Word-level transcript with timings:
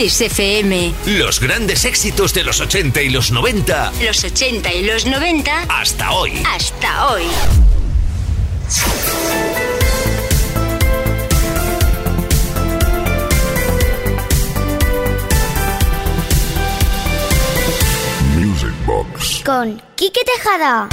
Kiss 0.00 0.18
FM. 0.18 0.94
Los 1.18 1.40
grandes 1.40 1.84
éxitos 1.84 2.32
de 2.32 2.42
los 2.42 2.58
80 2.58 3.02
y 3.02 3.10
los 3.10 3.32
90. 3.32 3.92
Los 4.02 4.24
80 4.24 4.72
y 4.72 4.84
los 4.86 5.04
90. 5.04 5.64
Hasta 5.68 6.12
hoy. 6.12 6.42
Hasta 6.46 7.08
hoy. 7.08 7.24
Music 18.38 18.72
Box. 18.86 19.42
Con 19.44 19.82
Quique 19.96 20.20
Tejada. 20.24 20.88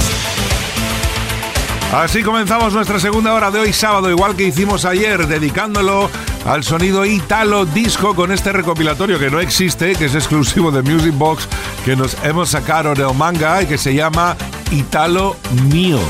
Así 1.94 2.22
comenzamos 2.22 2.74
nuestra 2.74 3.00
segunda 3.00 3.32
hora 3.32 3.50
de 3.50 3.60
hoy 3.60 3.72
sábado, 3.72 4.10
igual 4.10 4.36
que 4.36 4.42
hicimos 4.42 4.84
ayer, 4.84 5.26
dedicándolo 5.26 6.10
al 6.48 6.64
sonido 6.64 7.04
Italo 7.04 7.66
Disco 7.66 8.14
con 8.14 8.32
este 8.32 8.52
recopilatorio 8.52 9.18
que 9.18 9.30
no 9.30 9.38
existe, 9.38 9.94
que 9.94 10.06
es 10.06 10.14
exclusivo 10.14 10.70
de 10.70 10.80
Music 10.82 11.12
Box, 11.14 11.46
que 11.84 11.94
nos 11.94 12.16
hemos 12.24 12.48
sacado 12.48 12.94
de 12.94 13.06
manga 13.12 13.62
y 13.62 13.66
que 13.66 13.76
se 13.76 13.94
llama 13.94 14.34
Italo 14.70 15.36
Mío. 15.70 16.00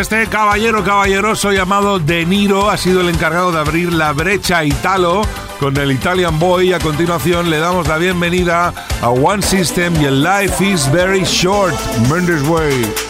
Este 0.00 0.26
caballero 0.28 0.82
caballeroso 0.82 1.52
llamado 1.52 1.98
De 1.98 2.24
Niro 2.24 2.70
ha 2.70 2.78
sido 2.78 3.02
el 3.02 3.10
encargado 3.10 3.52
de 3.52 3.58
abrir 3.58 3.92
la 3.92 4.12
brecha 4.12 4.64
Italo 4.64 5.20
con 5.58 5.76
el 5.76 5.92
Italian 5.92 6.38
Boy. 6.38 6.72
A 6.72 6.78
continuación 6.78 7.50
le 7.50 7.58
damos 7.58 7.86
la 7.86 7.98
bienvenida 7.98 8.72
a 9.02 9.10
One 9.10 9.42
System 9.42 9.94
y 10.00 10.06
el 10.06 10.22
Life 10.22 10.64
is 10.64 10.90
Very 10.90 11.24
Short, 11.24 11.74
Mendes 12.08 12.42
Way. 12.48 13.09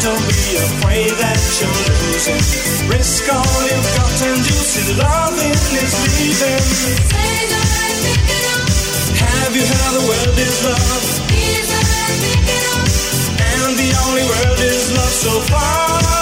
Don't 0.00 0.16
be 0.32 0.56
afraid 0.56 1.12
that 1.20 1.36
you're 1.60 1.68
losing. 1.68 2.40
Risk 2.88 3.28
all 3.28 3.60
you've 3.68 3.84
got 4.00 4.22
and 4.32 4.40
you 4.40 4.56
see 4.64 4.96
loving 4.96 5.52
is 5.76 5.92
leaving. 6.16 6.64
Have 9.20 9.52
you 9.54 9.60
heard 9.60 9.92
the 9.92 10.04
world 10.08 10.38
is 10.38 10.64
love? 10.64 11.04
And 13.44 13.76
the 13.76 13.90
only 14.08 14.24
world 14.24 14.60
is 14.60 14.90
love 14.96 15.12
so 15.12 15.40
far. 15.52 16.19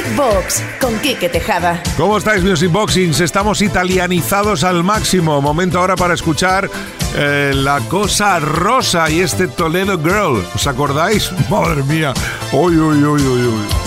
Music 0.00 0.16
Box 0.16 0.62
con 0.80 0.98
Quique 1.00 1.28
Tejada. 1.28 1.82
¿Cómo 1.98 2.16
estáis, 2.16 2.42
Music 2.42 2.70
Boxings? 2.70 3.20
Estamos 3.20 3.60
italianizados 3.60 4.64
al 4.64 4.82
máximo. 4.82 5.42
Momento 5.42 5.78
ahora 5.78 5.94
para 5.94 6.14
escuchar 6.14 6.70
eh, 7.14 7.52
La 7.54 7.80
Cosa 7.80 8.38
Rosa 8.40 9.10
y 9.10 9.20
este 9.20 9.46
Toledo 9.46 9.98
Girl. 9.98 10.42
¿Os 10.54 10.66
acordáis? 10.66 11.30
Madre 11.50 11.82
mía. 11.82 12.14
Uy, 12.52 12.78
uy, 12.78 12.96
uy, 12.96 13.22
uy, 13.22 13.46
uy. 13.46 13.79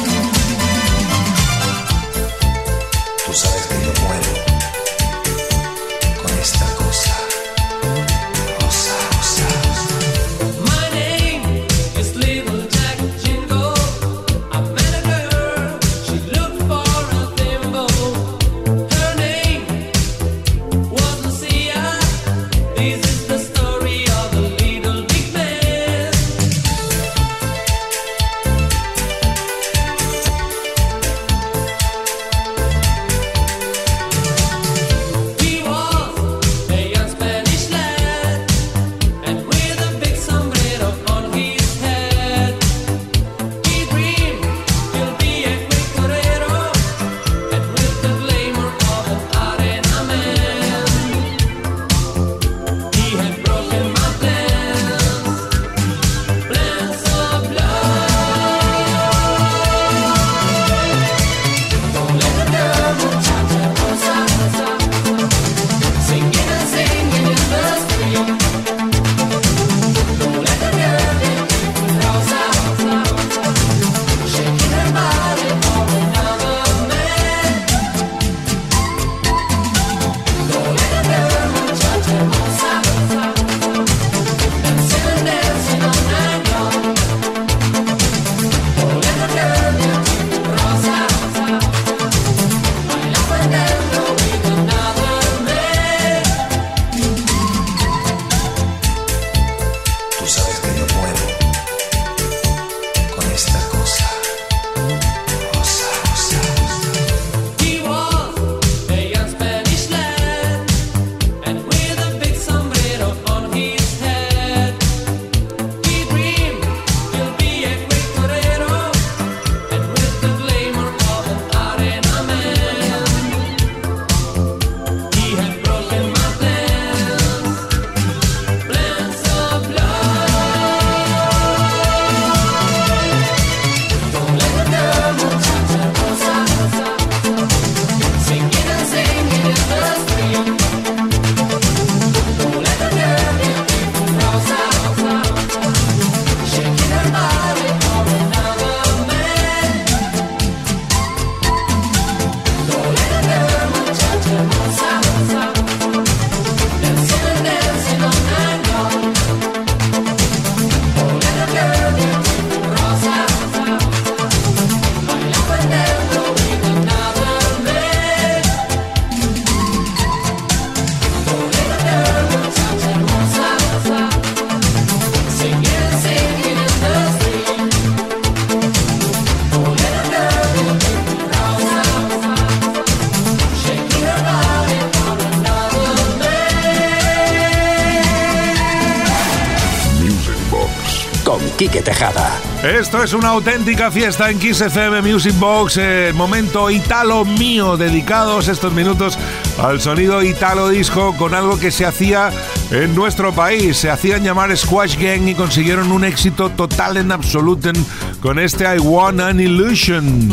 Es 193.04 193.12
una 193.12 193.30
auténtica 193.30 193.92
fiesta 193.92 194.30
en 194.30 194.40
Kiss 194.40 194.62
FM 194.62 195.02
Music 195.02 195.38
Box, 195.38 195.76
eh, 195.76 196.14
momento 196.16 196.70
italo 196.70 197.26
mío, 197.26 197.76
dedicados 197.76 198.48
estos 198.48 198.72
minutos 198.72 199.20
al 199.62 199.82
sonido 199.82 200.24
italo 200.24 200.70
disco 200.70 201.14
con 201.18 201.34
algo 201.34 201.60
que 201.60 201.70
se 201.70 201.86
hacía 201.86 202.32
en 202.72 202.96
nuestro 202.96 203.34
país. 203.34 203.76
Se 203.76 203.90
hacían 203.90 204.24
llamar 204.24 204.56
Squash 204.56 204.96
Gang 204.98 205.28
y 205.28 205.36
consiguieron 205.36 205.92
un 205.92 206.06
éxito 206.06 206.50
total 206.52 206.96
en 206.96 207.12
absoluto 207.12 207.74
con 208.22 208.40
este 208.40 208.64
I 208.64 208.80
Want 208.80 209.20
an 209.20 209.42
Illusion. 209.42 210.32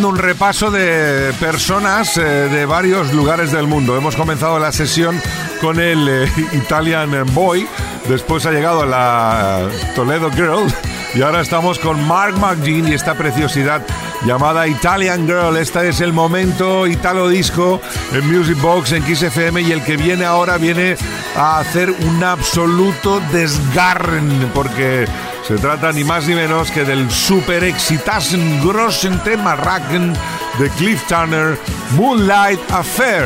Haciendo 0.00 0.08
un 0.08 0.24
repaso 0.24 0.70
de 0.70 1.30
personas 1.38 2.16
eh, 2.16 2.22
de 2.22 2.64
varios 2.64 3.12
lugares 3.12 3.52
del 3.52 3.66
mundo. 3.66 3.98
Hemos 3.98 4.16
comenzado 4.16 4.58
la 4.58 4.72
sesión 4.72 5.20
con 5.60 5.78
el 5.78 6.08
eh, 6.08 6.32
Italian 6.52 7.26
Boy, 7.34 7.68
después 8.08 8.46
ha 8.46 8.50
llegado 8.50 8.86
la 8.86 9.68
Toledo 9.94 10.30
Girl 10.30 10.72
y 11.14 11.20
ahora 11.20 11.42
estamos 11.42 11.78
con 11.78 12.02
Mark 12.08 12.38
McGean 12.38 12.88
y 12.88 12.94
esta 12.94 13.12
preciosidad 13.12 13.82
llamada 14.24 14.66
Italian 14.68 15.26
Girl. 15.26 15.58
Este 15.58 15.90
es 15.90 16.00
el 16.00 16.14
momento 16.14 16.86
Italo 16.86 17.28
Disco 17.28 17.82
en 18.14 18.26
Music 18.26 18.58
Box, 18.58 18.92
en 18.92 19.02
Kiss 19.02 19.22
FM 19.22 19.60
y 19.60 19.72
el 19.72 19.84
que 19.84 19.98
viene 19.98 20.24
ahora 20.24 20.56
viene 20.56 20.96
a 21.36 21.58
hacer 21.58 21.90
un 21.90 22.24
absoluto 22.24 23.20
desgarren 23.32 24.50
porque 24.54 25.06
se 25.50 25.58
trata 25.58 25.90
ni 25.90 26.04
más 26.04 26.28
ni 26.28 26.36
menos 26.36 26.70
que 26.70 26.84
del 26.84 27.10
super 27.10 27.64
exitasen 27.64 28.64
grossen 28.64 29.18
tema 29.24 29.56
Racken 29.56 30.12
de 30.60 30.70
Cliff 30.78 31.04
Turner, 31.08 31.58
Moonlight 31.96 32.60
Affair. 32.70 33.24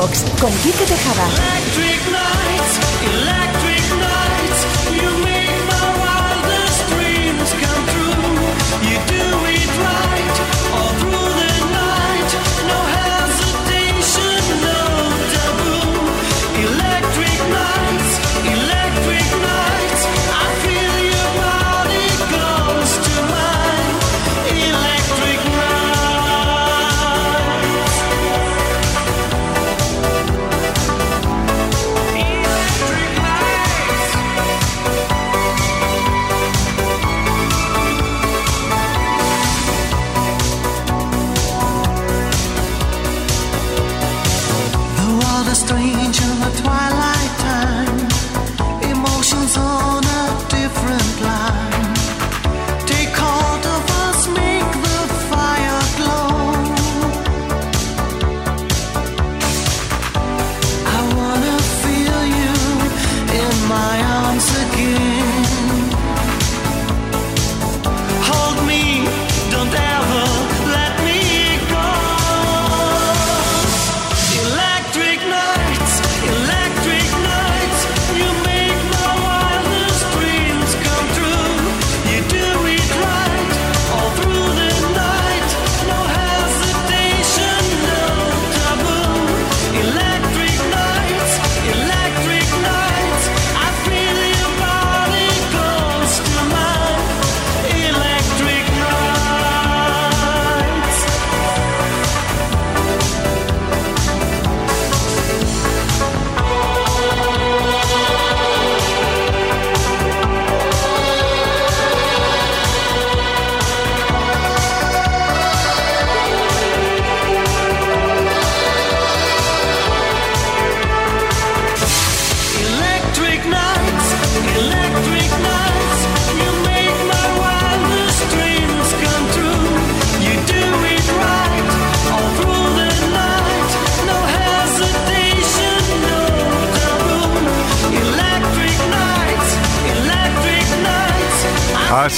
Box 0.00 0.24
con 0.40 0.52
Quique 0.62 0.84
Tejada. 0.84 1.67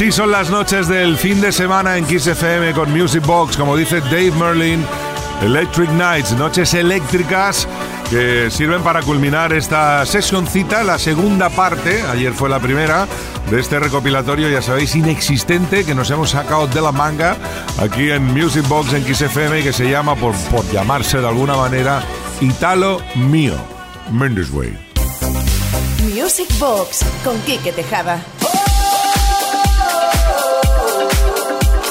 Así 0.00 0.12
son 0.12 0.30
las 0.30 0.48
noches 0.48 0.88
del 0.88 1.18
fin 1.18 1.42
de 1.42 1.52
semana 1.52 1.98
en 1.98 2.06
Kiss 2.06 2.26
FM 2.26 2.72
con 2.72 2.90
Music 2.90 3.22
Box, 3.26 3.54
como 3.54 3.76
dice 3.76 4.00
Dave 4.00 4.30
Merlin, 4.30 4.82
Electric 5.42 5.90
Nights, 5.90 6.32
noches 6.38 6.72
eléctricas 6.72 7.68
que 8.08 8.50
sirven 8.50 8.82
para 8.82 9.02
culminar 9.02 9.52
esta 9.52 10.06
sesioncita, 10.06 10.84
la 10.84 10.98
segunda 10.98 11.50
parte, 11.50 12.00
ayer 12.00 12.32
fue 12.32 12.48
la 12.48 12.58
primera, 12.60 13.06
de 13.50 13.60
este 13.60 13.78
recopilatorio, 13.78 14.48
ya 14.48 14.62
sabéis, 14.62 14.96
inexistente 14.96 15.84
que 15.84 15.94
nos 15.94 16.10
hemos 16.10 16.30
sacado 16.30 16.66
de 16.66 16.80
la 16.80 16.92
manga 16.92 17.36
aquí 17.78 18.10
en 18.10 18.24
Music 18.24 18.66
Box 18.68 18.94
en 18.94 19.04
Kiss 19.04 19.20
FM 19.20 19.62
que 19.62 19.74
se 19.74 19.90
llama, 19.90 20.16
por, 20.16 20.34
por 20.50 20.64
llamarse 20.72 21.18
de 21.18 21.28
alguna 21.28 21.58
manera, 21.58 22.02
Italo 22.40 23.02
Mío, 23.16 23.52
Mendes 24.10 24.50
Way. 24.50 24.78
Music 26.14 26.48
Box 26.58 27.04
con 27.22 27.38
Quique 27.42 27.70
Tejada. 27.70 28.24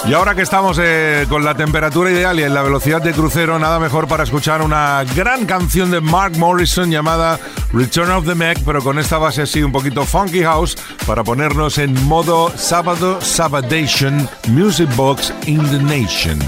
Y 0.10 0.14
ahora 0.16 0.34
que 0.34 0.42
estamos 0.42 0.80
eh, 0.82 1.28
con 1.30 1.46
la 1.46 1.54
temperatura 1.54 2.10
ideal 2.10 2.40
y 2.40 2.42
en 2.42 2.56
la 2.56 2.64
velocidad 2.64 3.00
de 3.00 3.12
crucero, 3.12 3.60
nada 3.60 3.78
mejor 3.78 4.08
para 4.08 4.24
escuchar 4.24 4.64
una 4.64 5.04
gran 5.16 5.46
canción 5.46 5.92
de 5.92 6.02
Mark 6.02 6.36
Morrison 6.36 6.90
llamada 6.90 7.40
Return 7.72 8.10
of 8.10 8.26
the 8.26 8.34
Mac, 8.34 8.58
pero 8.66 8.82
con 8.82 8.98
esta 8.98 9.20
base 9.20 9.44
así 9.44 9.62
un 9.62 9.72
poquito 9.72 10.06
funky 10.06 10.42
house 10.42 10.76
para 11.06 11.24
ponernos 11.24 11.78
en 11.78 11.94
modo 12.08 12.52
sábado 12.58 13.22
Sabadation 13.22 14.28
Music 14.48 14.90
Box 14.96 15.32
in 15.46 15.60
the 15.70 15.78
Nation. 15.78 16.40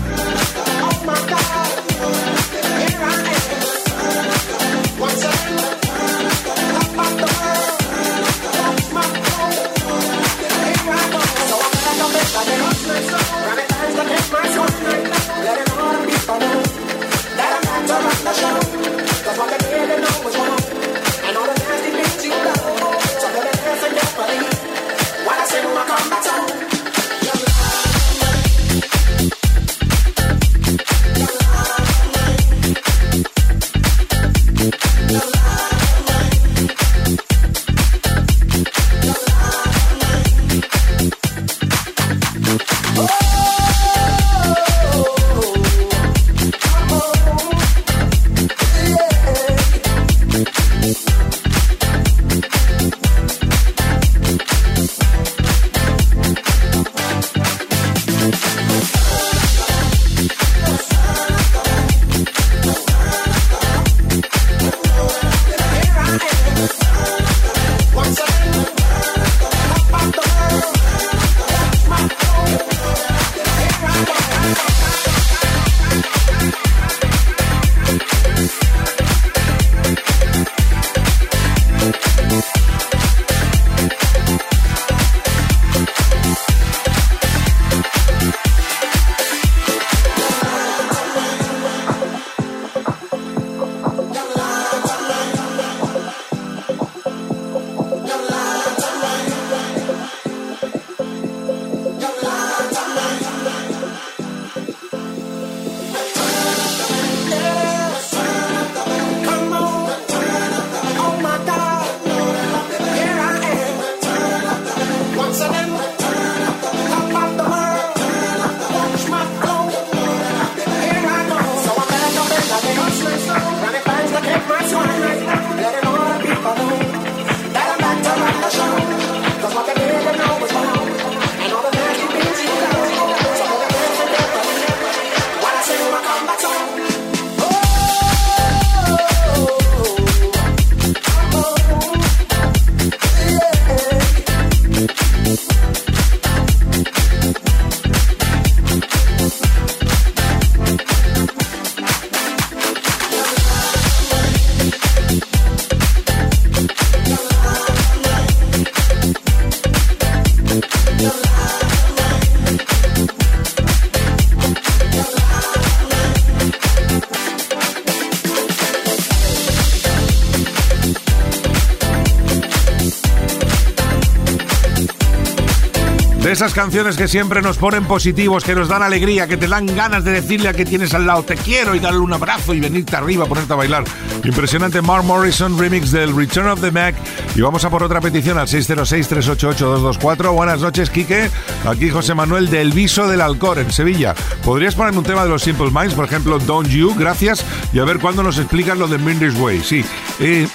Esas 176.42 176.56
canciones 176.56 176.98
que 176.98 177.08
siempre 177.08 177.40
nos 177.44 177.60
ponen 177.60 177.86
positivos, 177.86 178.44
que 178.44 178.56
nos 178.56 178.68
dan 178.68 178.82
alegría, 178.82 179.28
que 179.28 179.38
te 179.38 179.48
dan 179.48 179.68
ganas 179.68 180.04
de 180.04 180.10
decirle 180.10 180.50
a 180.50 180.54
que 180.54 180.66
tienes 180.66 180.92
al 180.96 181.06
lado 181.06 181.22
te 181.22 181.36
quiero 181.36 181.76
y 181.76 181.80
darle 181.80 182.00
un 182.00 182.12
abrazo 182.14 182.56
y 182.56 182.60
venirte 182.60 182.96
arriba, 182.96 183.28
ponerte 183.28 183.54
a 183.54 183.58
bailar. 183.58 183.84
Impresionante 184.24 184.82
Mark 184.82 185.04
Morrison 185.04 185.56
remix 185.60 185.92
del 185.92 186.16
Return 186.16 186.48
of 186.48 186.60
the 186.62 186.72
Mac. 186.72 186.96
Y 187.34 187.42
vamos 187.42 187.64
a 187.64 187.70
por 187.70 187.82
otra 187.84 188.02
petición 188.02 188.38
al 188.38 188.48
606-388-224. 188.48 190.34
Buenas 190.34 190.60
noches, 190.60 190.90
Quique. 190.90 191.30
Aquí 191.66 191.90
José 191.90 192.14
Manuel 192.14 192.50
del 192.50 192.72
Viso 192.72 193.08
del 193.08 193.22
Alcor, 193.22 193.60
en 193.60 193.72
Sevilla. 193.72 194.14
¿Podrías 194.44 194.76
ponerme 194.76 195.00
un 195.00 195.06
tema 195.06 195.24
de 195.24 195.30
los 195.30 195.42
Simple 195.42 195.72
Minds? 195.72 195.94
Por 195.94 196.06
ejemplo, 196.06 196.40
Don't 196.40 196.70
You, 196.70 196.94
gracias. 196.96 197.46
Y 197.72 197.80
a 197.80 197.86
ver 197.86 198.00
cuándo 198.00 198.22
nos 198.22 198.38
explicas 198.38 198.78
lo 198.78 198.88
de 198.88 198.98
Mindy's 198.98 199.40
Way. 199.40 199.62
Sí, 199.64 199.86
eh, 200.20 200.48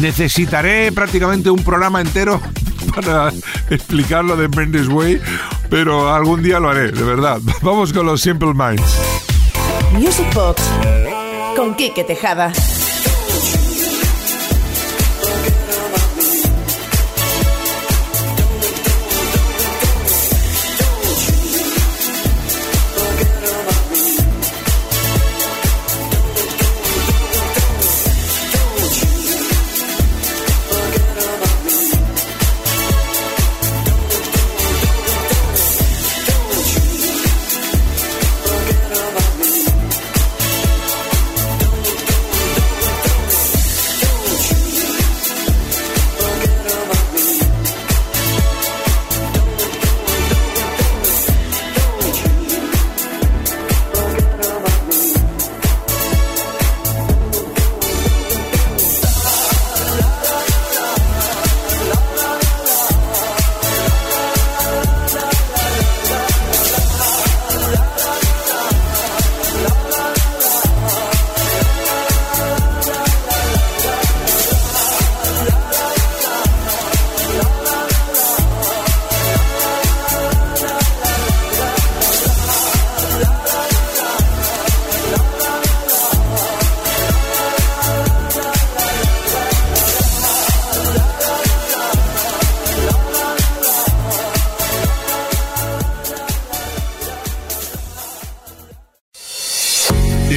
necesitaré 0.00 0.90
prácticamente 0.90 1.50
un 1.50 1.62
programa 1.62 2.00
entero 2.00 2.40
para 2.94 3.32
explicar 3.70 4.24
lo 4.24 4.36
de 4.36 4.48
Mendes 4.48 4.88
Way, 4.88 5.20
pero 5.70 6.12
algún 6.12 6.42
día 6.42 6.58
lo 6.58 6.70
haré, 6.70 6.90
de 6.90 7.02
verdad. 7.02 7.40
Vamos 7.62 7.92
con 7.92 8.06
los 8.06 8.20
Simple 8.20 8.54
Minds. 8.54 9.00
Music 9.92 10.26
Box 10.34 10.62
con 11.56 11.74
Quique 11.76 12.02
Tejada. 12.02 12.52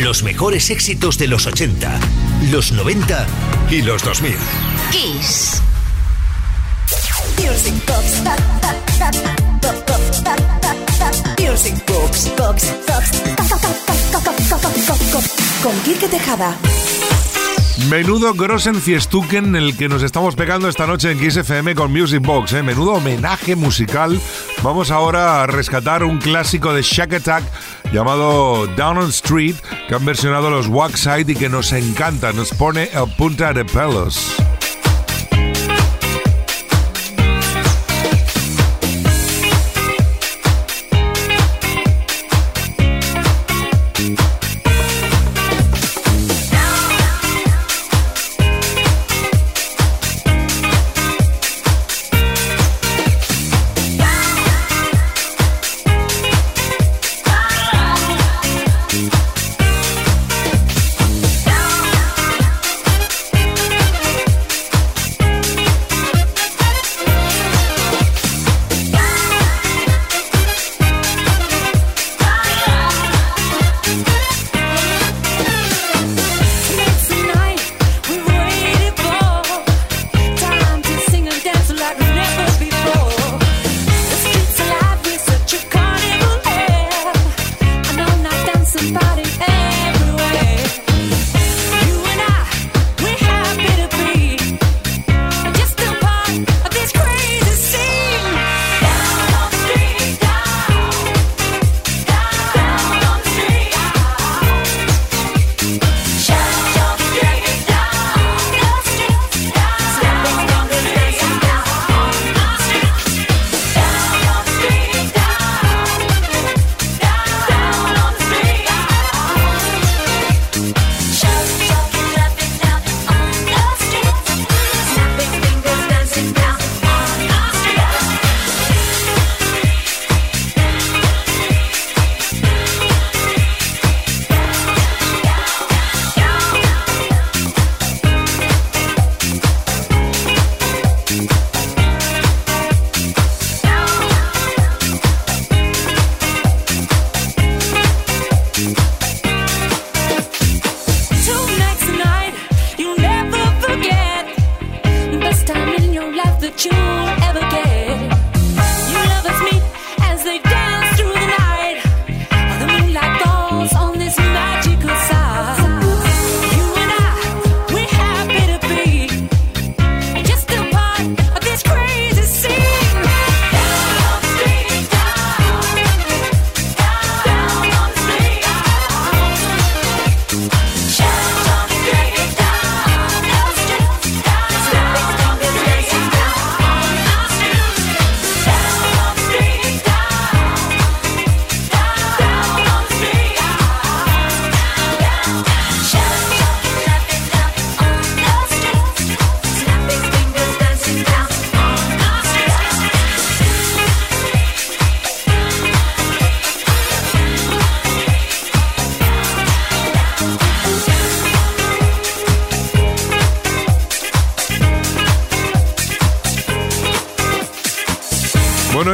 Los 0.07 0.23
mejores 0.23 0.69
éxitos 0.69 1.17
de 1.17 1.27
los 1.27 1.47
80, 1.47 1.99
los 2.49 2.71
90 2.71 3.27
y 3.69 3.81
los 3.81 4.01
2000. 4.01 4.37
Kiss. 4.89 5.61
Music 7.35 7.73
Box. 7.85 8.23
Ta, 8.23 8.35
ta, 8.61 8.73
ta, 8.99 9.11
ta, 9.11 9.73
ta, 9.85 9.97
ta, 10.23 10.35
ta, 10.61 11.11
ta. 11.11 11.35
Music 11.43 11.75
Box. 11.85 12.31
Box. 12.37 12.71
Box. 12.87 13.11
Ta, 13.35 13.43
ta, 13.43 13.57
ta, 13.57 13.67
ta, 13.85 13.93
ta, 14.13 14.19
ta, 14.21 14.31
ta, 14.31 14.69
ta, 14.69 14.95
ta. 14.95 15.19
Con 15.61 15.77
Quique 15.81 16.07
Tejada. 16.07 16.55
Menudo 17.85 18.33
Grossen 18.33 18.75
Fiestuken 18.75 19.55
el 19.55 19.77
que 19.77 19.87
nos 19.87 20.01
estamos 20.01 20.35
pegando 20.35 20.67
esta 20.67 20.87
noche 20.87 21.11
en 21.11 21.19
Kiss 21.19 21.37
FM 21.37 21.75
con 21.75 21.91
Music 21.91 22.21
Box, 22.21 22.53
¿eh? 22.53 22.63
menudo 22.63 22.93
homenaje 22.93 23.55
musical. 23.55 24.19
Vamos 24.63 24.91
ahora 24.91 25.43
a 25.43 25.47
rescatar 25.47 26.03
un 26.03 26.17
clásico 26.17 26.73
de 26.73 26.81
Shack 26.81 27.13
Attack 27.13 27.43
llamado 27.93 28.67
Down 28.75 28.97
on 28.97 29.09
Street 29.09 29.55
que 29.87 29.95
han 29.95 30.03
versionado 30.03 30.49
los 30.49 30.67
Waxide 30.67 31.31
y 31.31 31.35
que 31.35 31.49
nos 31.49 31.71
encanta, 31.71 32.33
nos 32.33 32.51
pone 32.51 32.89
a 32.93 33.05
punta 33.05 33.53
de 33.53 33.63
pelos. 33.63 34.35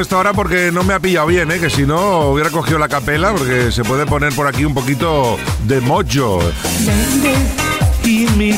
Esto 0.03 0.17
ahora 0.17 0.33
porque 0.33 0.69
no 0.71 0.83
me 0.83 0.93
ha 0.93 0.99
pillado 0.99 1.27
bien, 1.27 1.49
¿eh? 1.49 1.59
que 1.59 1.69
si 1.69 1.85
no 1.85 2.27
hubiera 2.27 2.49
cogido 2.49 2.77
la 2.77 2.89
capela, 2.89 3.33
porque 3.33 3.71
se 3.71 3.83
puede 3.83 4.05
poner 4.05 4.35
por 4.35 4.47
aquí 4.47 4.65
un 4.65 4.73
poquito 4.73 5.37
de 5.65 5.79
mojo. 5.79 6.41
y 8.03 8.27
me 8.37 8.53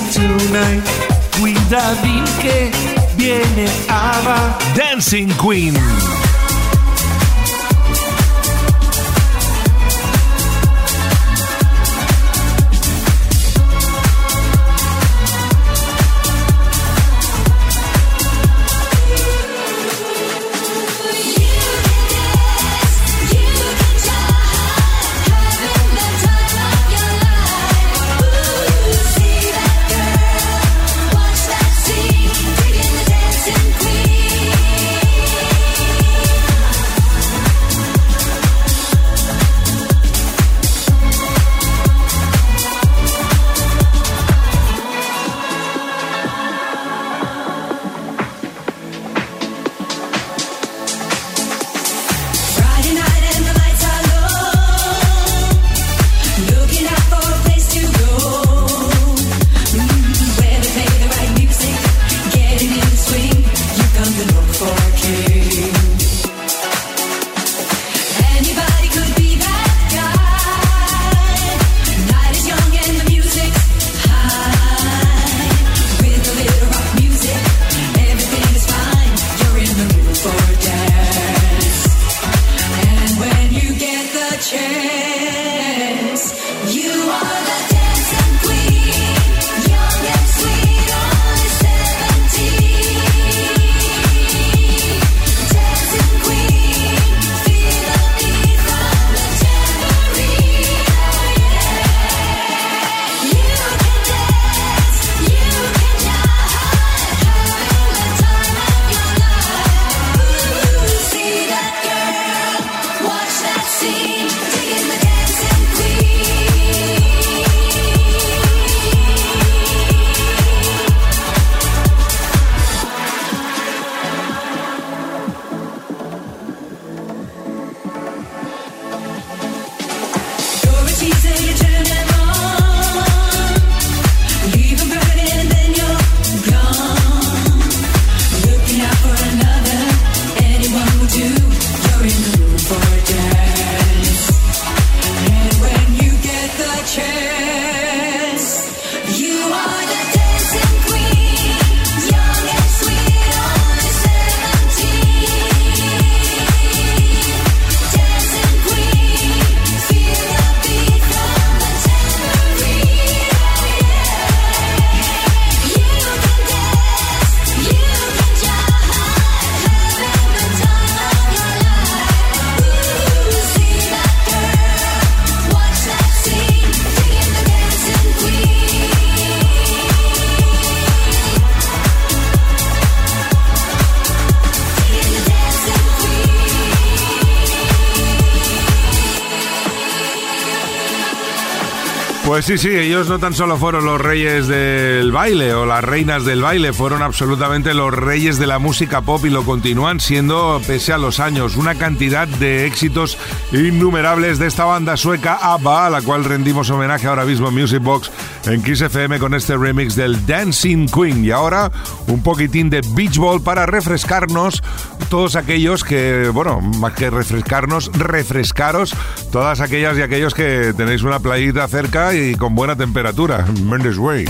Pues 192.36 192.48
sí, 192.48 192.58
sí, 192.58 192.68
ellos 192.68 193.08
no 193.08 193.18
tan 193.18 193.34
solo 193.34 193.56
fueron 193.56 193.86
los 193.86 194.02
reyes 194.02 194.48
del 194.48 195.10
baile 195.14 195.54
o 195.54 195.66
las 195.66 195.82
reinas 195.82 196.26
del 196.26 196.42
baile, 196.42 196.74
fueron 196.74 197.02
absolutamente 197.02 197.74
los 197.74 197.94
reyes 197.94 198.38
de 198.38 198.46
la 198.46 198.60
música 198.60 199.00
pop 199.00 199.24
y 199.24 199.30
lo 199.30 199.46
continúan 199.46 200.02
siendo 200.02 200.62
pese 200.68 200.92
a 200.92 200.98
los 200.98 201.22
años. 201.22 201.56
Una 201.56 201.76
cantidad 201.76 202.28
de 202.28 202.66
éxitos 202.66 203.18
innumerables 203.54 204.38
de 204.38 204.48
esta 204.48 204.66
banda 204.66 204.98
sueca 204.98 205.36
ABBA, 205.42 205.86
a 205.86 205.90
la 205.90 206.02
cual 206.02 206.26
rendimos 206.26 206.70
homenaje 206.70 207.08
ahora 207.08 207.24
mismo 207.24 207.48
en 207.48 207.54
Music 207.54 207.82
Box 207.82 208.12
en 208.48 208.62
Kiss 208.62 208.82
FM 208.82 209.18
con 209.18 209.34
este 209.34 209.56
remix 209.56 209.96
del 209.96 210.26
Dancing 210.26 210.88
Queen. 210.88 211.24
Y 211.24 211.32
ahora 211.32 211.72
un 212.08 212.22
poquitín 212.22 212.70
de 212.70 212.82
Beach 212.96 213.18
Ball 213.18 213.42
para 213.42 213.66
refrescarnos 213.66 214.62
todos 215.10 215.38
aquellos 215.38 215.86
que, 215.86 216.30
bueno, 216.34 216.60
más 216.60 216.94
que 216.94 217.10
refrescarnos, 217.10 217.90
refrescaros 217.94 218.94
todas 219.32 219.62
aquellas 219.62 219.98
y 219.98 220.02
aquellos 220.02 220.34
que 220.34 220.74
tenéis 220.76 221.04
una 221.04 221.20
playita 221.20 221.66
cerca 221.70 222.14
y 222.14 222.25
con 222.34 222.56
buena 222.56 222.76
temperatura. 222.76 223.46
Mendes 223.64 223.98
Way. 223.98 224.26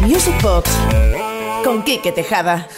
Music 0.00 0.34
Box 0.42 0.70
con 1.64 1.82
Quique 1.82 2.12
Tejada. 2.12 2.68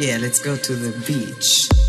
Yeah, 0.00 0.18
let's 0.18 0.40
go 0.40 0.56
to 0.56 0.74
the 0.74 0.92
beach. 1.06 1.83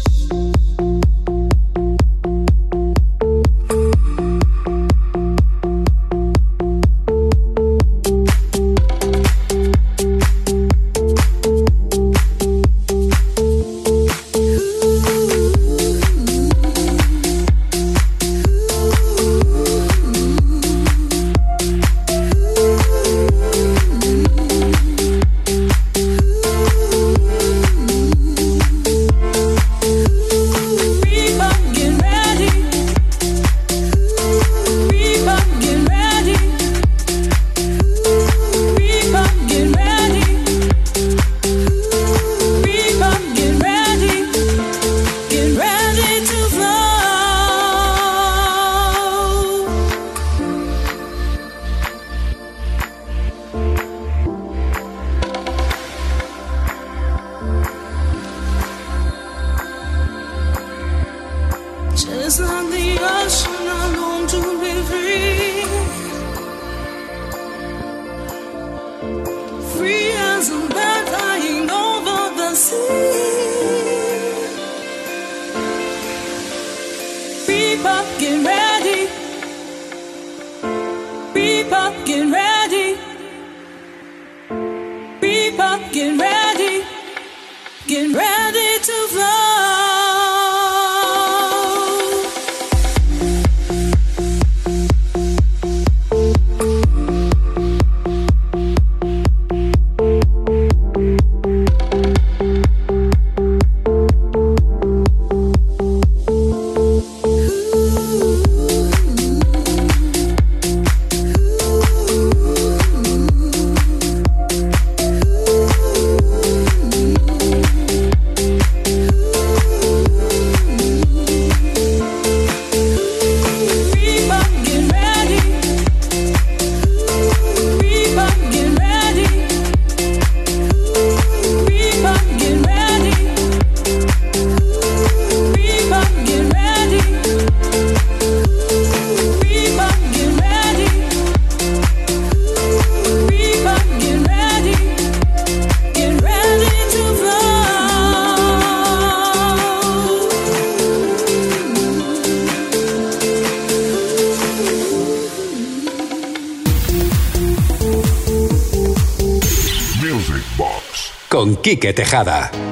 Quique 161.65 161.95
Tejada. 161.95 162.64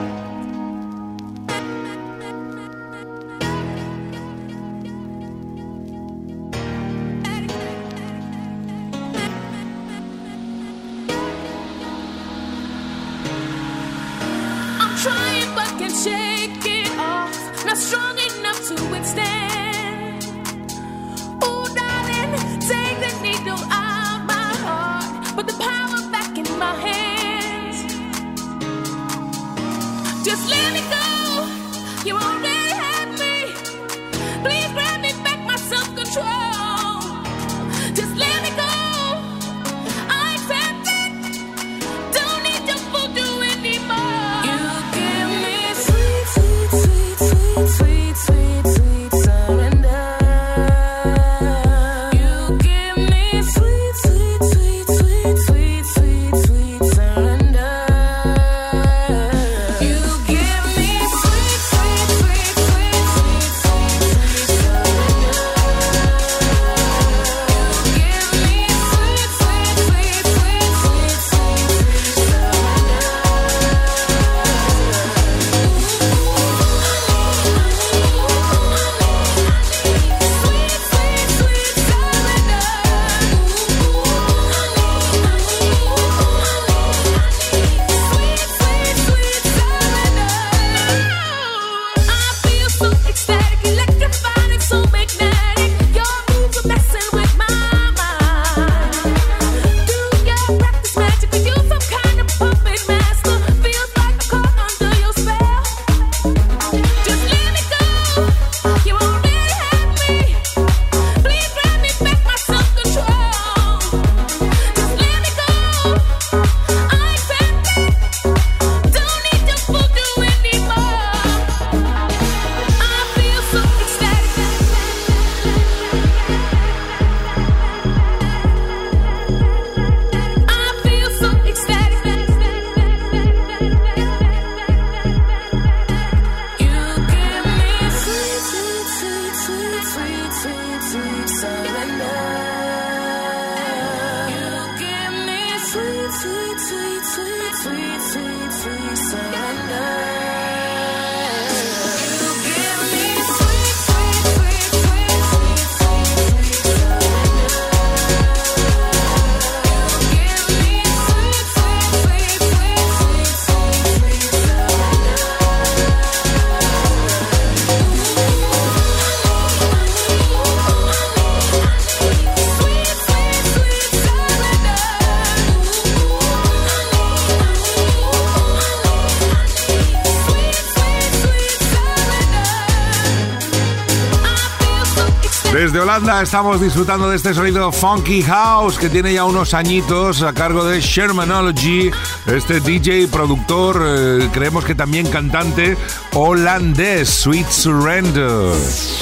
Desde 185.53 185.79
Holanda 185.79 186.21
estamos 186.23 186.59
disfrutando 186.59 187.09
de 187.09 187.15
este 187.15 187.33
sonido 187.33 187.71
Funky 187.71 188.23
House 188.23 188.77
que 188.77 188.89
tiene 188.89 189.13
ya 189.13 189.23
unos 189.23 189.53
añitos 189.53 190.23
a 190.23 190.33
cargo 190.33 190.65
de 190.65 190.81
Shermanology, 190.81 191.91
este 192.25 192.59
DJ 192.59 193.07
productor, 193.07 193.81
eh, 193.85 194.29
creemos 194.33 194.65
que 194.65 194.73
también 194.73 195.07
cantante 195.09 195.77
holandés, 196.13 197.07
Sweet 197.07 197.47
Surrender. 197.47 198.51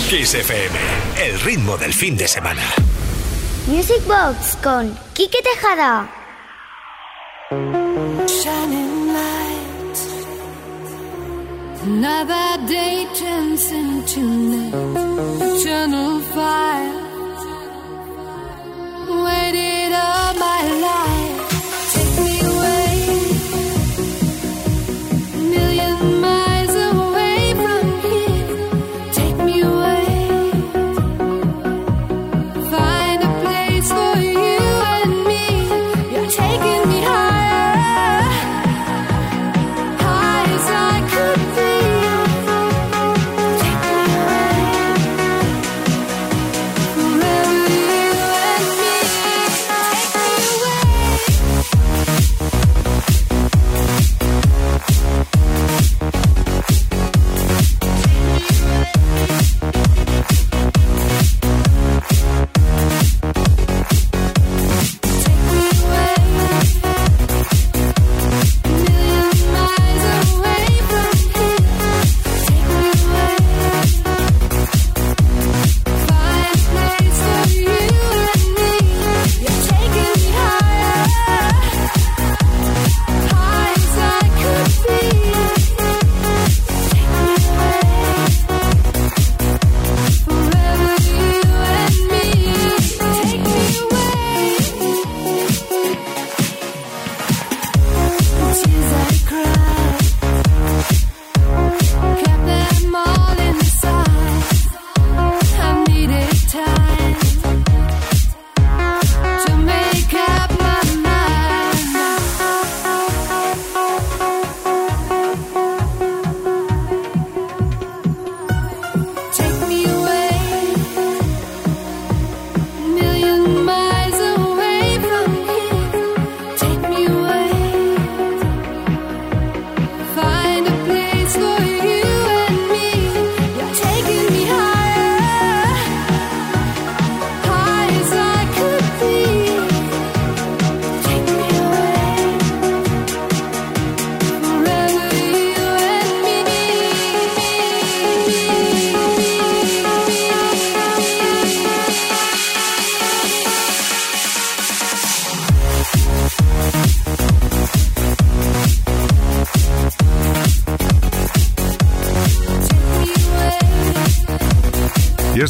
Kiss 0.09 0.33
FM, 0.33 0.77
el 1.23 1.39
ritmo 1.39 1.77
del 1.77 1.93
fin 1.93 2.17
de 2.17 2.27
semana. 2.27 2.61
Music 3.67 4.05
Box 4.05 4.57
con 4.61 4.93
Quique 5.13 5.39
Tejada. 5.41 6.09
shining. 8.27 8.90
Another 11.84 12.67
day 12.67 13.07
turns 13.15 13.71
into 13.71 14.21
night. 14.21 14.73
Eternal 15.41 16.21
fire. 16.21 16.93
Waited 19.25 19.91
all 19.91 20.34
my 20.36 20.61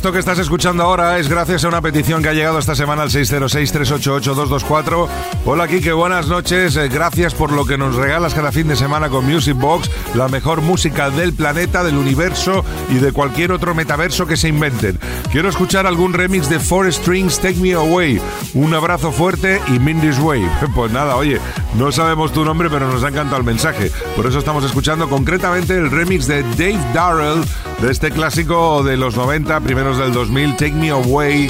esto 0.02 0.12
que 0.12 0.18
estás 0.18 0.40
escuchando 0.40 0.82
ahora 0.82 1.20
es 1.20 1.30
gracias 1.30 1.64
a 1.64 1.68
una 1.68 1.80
petición 1.80 2.24
que 2.24 2.30
ha 2.30 2.34
llegado 2.34 2.58
esta 2.58 2.74
semana 2.74 3.04
al 3.04 3.12
606-388-224. 3.12 5.08
Hola 5.44 5.68
Kike, 5.68 5.92
buenas 5.94 6.28
noches. 6.28 6.76
Eh, 6.76 6.88
Gracias 6.88 7.34
por 7.34 7.52
lo 7.52 7.66
que 7.66 7.76
nos 7.76 7.96
regalas 7.96 8.36
cada 8.36 8.52
fin 8.52 8.68
de 8.68 8.76
semana 8.76 9.10
con 9.10 9.26
Music 9.26 9.58
Box, 9.58 9.90
la 10.14 10.28
mejor 10.28 10.62
música 10.62 11.10
del 11.10 11.34
planeta, 11.34 11.84
del 11.84 11.98
universo 11.98 12.64
y 12.90 12.96
de 12.96 13.12
cualquier 13.12 13.52
otro 13.52 13.74
metaverso 13.74 14.28
que 14.28 14.38
se 14.38 14.50
inventen. 14.50 15.00
Quiero 15.32 15.50
escuchar 15.50 15.88
algún 15.88 16.14
remix 16.14 16.48
de 16.48 16.60
Four 16.60 16.94
Strings 16.94 17.40
Take 17.40 17.56
Me 17.56 17.74
Away. 17.74 18.22
Un 18.54 18.72
abrazo 18.76 19.12
fuerte 19.12 19.60
y 19.68 19.80
Mindy's 19.80 20.20
Way. 20.20 20.48
Pues 20.76 20.92
nada, 20.92 21.16
oye, 21.16 21.40
no 21.74 21.92
sabemos 21.92 22.32
tu 22.32 22.46
nombre, 22.46 22.70
pero 22.70 22.88
nos 22.88 23.04
ha 23.04 23.10
encantado 23.10 23.38
el 23.38 23.44
mensaje. 23.44 23.92
Por 24.16 24.28
eso 24.28 24.38
estamos 24.38 24.64
escuchando 24.64 25.10
concretamente 25.10 25.76
el 25.76 25.90
remix 25.90 26.28
de 26.28 26.44
Dave 26.44 26.80
Darrell 26.94 27.44
de 27.82 27.92
este 27.92 28.12
clásico 28.12 28.84
de 28.84 28.96
los 28.96 29.16
90, 29.18 29.60
primeros 29.62 29.98
del 29.98 30.14
2000, 30.14 30.56
Take 30.56 30.74
Me 30.74 30.92
Away, 30.92 31.50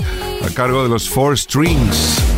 a 0.49 0.53
cargo 0.53 0.81
de 0.81 0.89
los 0.89 1.09
Four 1.09 1.37
Strings. 1.37 2.30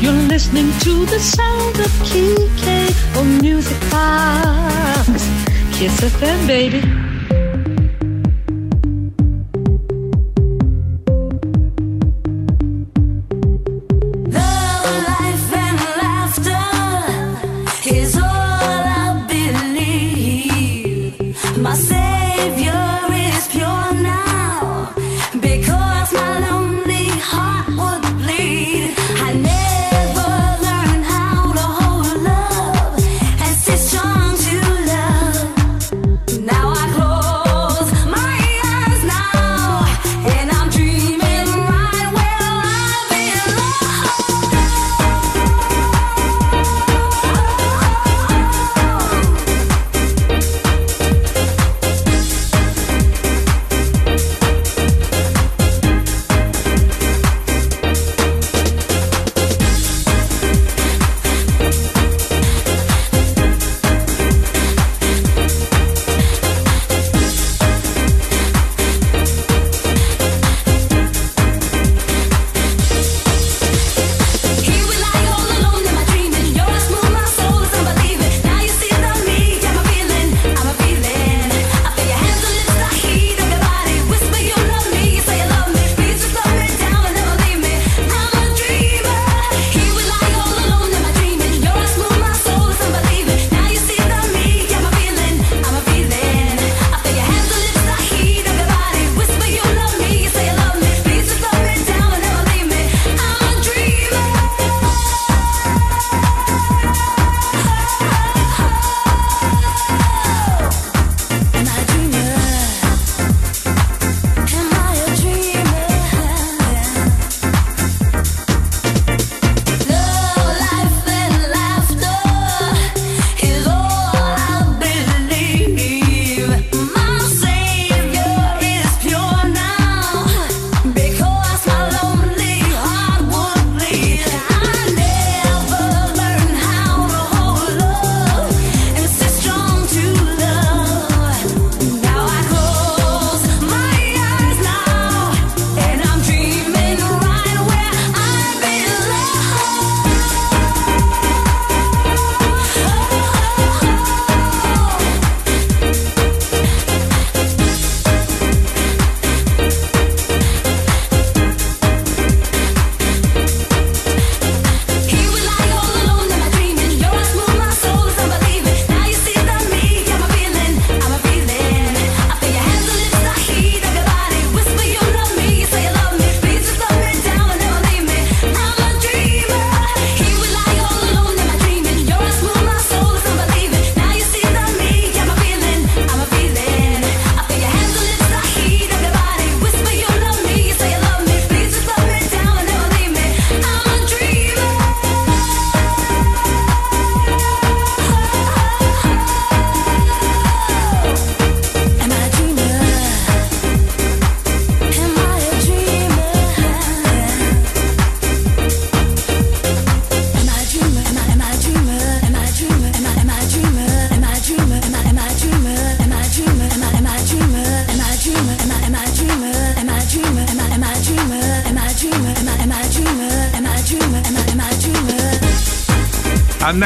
You're 0.00 0.12
listening 0.12 0.70
to 0.80 1.04
the 1.06 1.18
sound 1.18 1.80
of 1.80 1.90
Kike 2.06 3.16
on 3.18 3.38
Music 3.40 3.80
Box. 3.90 5.08
Kiss 5.76 6.00
FM, 6.00 6.46
baby. 6.46 7.07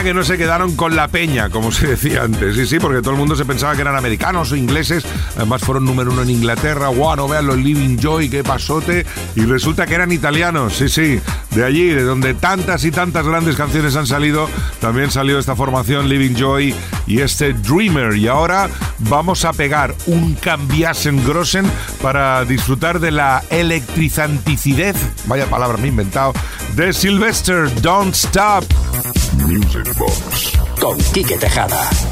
Que 0.03 0.15
no 0.15 0.25
se 0.25 0.37
quedaron 0.37 0.75
con 0.75 0.97
la 0.97 1.07
peña, 1.07 1.49
como 1.49 1.71
se 1.71 1.87
decía 1.87 2.25
antes. 2.25 2.57
Sí, 2.57 2.67
sí, 2.67 2.81
porque 2.81 3.01
todo 3.03 3.13
el 3.13 3.19
mundo 3.19 3.37
se 3.37 3.45
pensaba 3.45 3.77
que 3.77 3.83
eran 3.83 3.95
americanos 3.95 4.51
o 4.51 4.57
ingleses. 4.57 5.05
Además 5.37 5.63
fueron 5.63 5.85
número 5.85 6.11
uno 6.11 6.23
en 6.23 6.31
Inglaterra. 6.31 6.89
Guau, 6.89 7.15
no 7.15 7.29
vean 7.29 7.47
los 7.47 7.57
Living 7.57 7.99
Joy, 7.99 8.29
qué 8.29 8.43
pasote. 8.43 9.07
Y 9.37 9.45
resulta 9.45 9.87
que 9.87 9.95
eran 9.95 10.11
italianos. 10.11 10.75
Sí, 10.75 10.89
sí. 10.89 11.21
De 11.53 11.65
allí, 11.65 11.91
de 11.91 12.03
donde 12.03 12.35
tantas 12.35 12.85
y 12.85 12.91
tantas 12.91 13.25
grandes 13.25 13.55
canciones 13.55 13.95
han 13.95 14.09
salido, 14.09 14.49
también 14.81 15.13
salió 15.13 15.39
esta 15.39 15.55
formación 15.55 16.09
Living 16.09 16.35
Joy 16.35 16.75
y 17.07 17.21
este 17.21 17.53
Dreamer. 17.53 18.17
Y 18.17 18.27
ahora 18.27 18.69
vamos 18.99 19.45
a 19.45 19.53
pegar 19.53 19.95
un 20.07 20.35
cambiasen 20.35 21.25
grossen 21.25 21.71
para 22.03 22.45
disfrutar 22.45 22.99
de 22.99 23.13
la 23.13 23.45
electrizanticidez, 23.51 24.97
vaya 25.27 25.47
palabra 25.47 25.79
me 25.79 25.85
he 25.85 25.89
inventado, 25.89 26.33
de 26.75 26.93
Sylvester 26.93 27.73
Don't 27.83 28.15
Stop. 28.15 28.65
Music 29.47 29.97
Box. 29.99 30.59
Con 30.81 30.99
Quique 31.13 31.37
Tejada. 31.37 32.12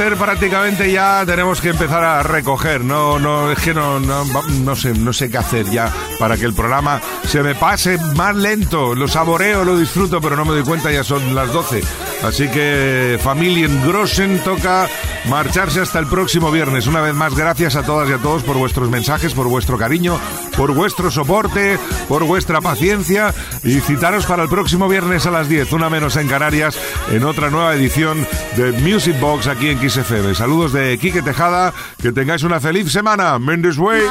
Prácticamente 0.00 0.90
ya 0.90 1.24
tenemos 1.26 1.60
que 1.60 1.68
empezar 1.68 2.02
a 2.02 2.22
recoger. 2.22 2.82
No, 2.82 3.18
no, 3.18 3.52
es 3.52 3.58
que 3.58 3.74
no, 3.74 4.00
no, 4.00 4.24
no 4.24 4.74
sé, 4.74 4.94
no 4.94 5.12
sé 5.12 5.30
qué 5.30 5.36
hacer 5.36 5.66
ya 5.66 5.92
para 6.18 6.38
que 6.38 6.46
el 6.46 6.54
programa 6.54 7.02
se 7.26 7.42
me 7.42 7.54
pase 7.54 7.98
más 8.16 8.34
lento. 8.34 8.94
Lo 8.94 9.08
saboreo, 9.08 9.62
lo 9.62 9.76
disfruto, 9.76 10.20
pero 10.20 10.36
no 10.36 10.46
me 10.46 10.52
doy 10.52 10.62
cuenta, 10.62 10.90
ya 10.90 11.04
son 11.04 11.34
las 11.34 11.52
12. 11.52 11.82
Así 12.22 12.48
que 12.48 13.18
Familien 13.22 13.86
Grossen 13.86 14.42
toca 14.42 14.88
marcharse 15.28 15.80
hasta 15.80 15.98
el 15.98 16.06
próximo 16.06 16.50
viernes. 16.50 16.86
Una 16.86 17.02
vez 17.02 17.14
más, 17.14 17.34
gracias 17.34 17.76
a 17.76 17.82
todas 17.82 18.08
y 18.08 18.12
a 18.14 18.18
todos 18.18 18.42
por 18.42 18.56
vuestros 18.56 18.88
mensajes, 18.88 19.34
por 19.34 19.48
vuestro 19.48 19.76
cariño, 19.76 20.18
por 20.56 20.72
vuestro 20.72 21.10
soporte, 21.10 21.78
por 22.08 22.24
vuestra 22.24 22.60
paciencia 22.62 23.34
y 23.62 23.80
citaros 23.80 24.24
para 24.24 24.44
el 24.44 24.48
próximo 24.48 24.88
viernes 24.88 25.26
a 25.26 25.30
las 25.30 25.48
10, 25.48 25.72
una 25.72 25.90
menos 25.90 26.16
en 26.16 26.28
Canarias, 26.28 26.78
en 27.10 27.24
otra 27.24 27.50
nueva 27.50 27.74
edición 27.74 28.26
de 28.56 28.72
Music 28.72 29.18
Box 29.20 29.46
aquí 29.46 29.68
en 29.68 29.78
XFM. 29.78 30.34
Saludos 30.34 30.72
de 30.72 30.98
Quique 30.98 31.22
Tejada, 31.22 31.72
que 32.00 32.12
tengáis 32.12 32.42
una 32.42 32.60
feliz 32.60 32.90
semana. 32.90 33.38
Mendes 33.38 33.78
Way. 33.78 34.02